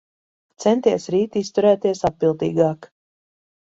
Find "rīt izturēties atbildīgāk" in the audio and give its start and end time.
1.17-2.93